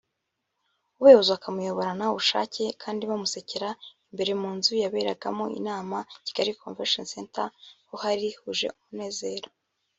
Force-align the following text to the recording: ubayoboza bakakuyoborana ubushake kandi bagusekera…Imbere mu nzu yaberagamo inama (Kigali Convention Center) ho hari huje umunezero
ubayoboza 0.99 1.35
bakakuyoborana 1.35 2.03
ubushake 2.11 2.63
kandi 2.83 3.01
bagusekera…Imbere 3.09 4.31
mu 4.41 4.49
nzu 4.57 4.71
yaberagamo 4.83 5.45
inama 5.59 5.97
(Kigali 6.25 6.51
Convention 6.61 7.05
Center) 7.13 7.45
ho 7.87 7.95
hari 8.03 8.27
huje 8.39 8.67
umunezero 8.81 9.47